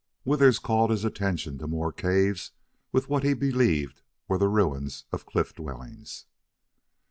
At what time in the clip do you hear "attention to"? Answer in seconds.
1.05-1.67